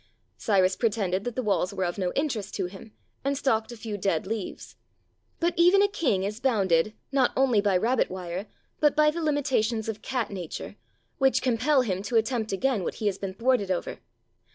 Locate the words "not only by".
7.11-7.77